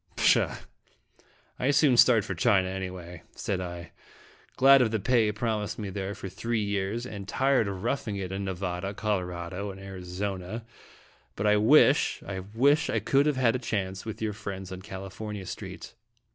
"Pshaw! 0.15 0.55
I 1.59 1.69
soon 1.69 1.95
start 1.95 2.25
for 2.25 2.33
China, 2.33 2.67
anyway," 2.69 3.21
said 3.35 3.61
I 3.61 3.91
"glad 4.55 4.81
of 4.81 4.89
the 4.89 4.99
pay 4.99 5.31
promised 5.31 5.77
me 5.77 5.91
there 5.91 6.15
for 6.15 6.27
three 6.27 6.63
years, 6.63 7.05
and 7.05 7.27
tired 7.27 7.67
of 7.67 7.83
roughing 7.83 8.15
it 8.15 8.31
in 8.31 8.43
Nevada, 8.43 8.95
Colorado, 8.95 9.69
and 9.69 9.79
Arizona; 9.79 10.65
but 11.35 11.45
I 11.45 11.57
wish 11.57 12.23
I 12.27 12.39
wish 12.39 12.89
I 12.89 12.97
could 12.97 13.27
have 13.27 13.37
had 13.37 13.55
a 13.55 13.59
chance 13.59 14.03
with 14.03 14.23
your 14.23 14.33
friends 14.33 14.71
on 14.71 14.81
California 14.81 15.45
street." 15.45 15.93